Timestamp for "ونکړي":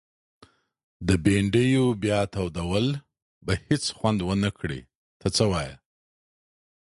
4.29-4.79